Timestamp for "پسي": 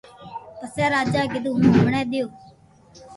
0.59-0.83